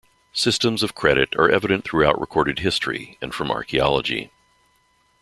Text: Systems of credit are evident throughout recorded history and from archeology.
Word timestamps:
Systems 0.33 0.81
of 0.81 0.95
credit 0.95 1.35
are 1.37 1.51
evident 1.51 1.85
throughout 1.85 2.19
recorded 2.19 2.57
history 2.57 3.19
and 3.21 3.35
from 3.35 3.51
archeology. 3.51 4.31